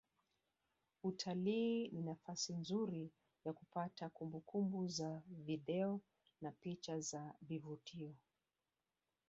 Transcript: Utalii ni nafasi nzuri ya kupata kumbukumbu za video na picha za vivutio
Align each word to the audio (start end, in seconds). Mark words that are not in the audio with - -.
Utalii 1.03 1.87
ni 1.91 2.01
nafasi 2.03 2.53
nzuri 2.53 3.11
ya 3.45 3.53
kupata 3.53 4.09
kumbukumbu 4.09 4.87
za 4.87 5.21
video 5.29 5.99
na 6.41 6.51
picha 6.51 6.99
za 6.99 7.33
vivutio 7.41 8.15